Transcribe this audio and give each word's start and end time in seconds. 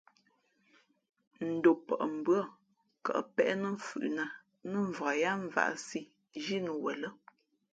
Ndopαʼmbʉα̂ 1.53 2.41
kαʼ 3.05 3.19
péʼ 3.35 3.49
nά 3.61 3.67
mfhʉʼnāt 3.77 4.33
nά 4.71 4.77
mvak 4.89 5.13
yáá 5.21 5.35
mvāʼ 5.45 5.71
zhínǔ 6.45 6.73
wen 6.83 6.97
lά. 7.01 7.09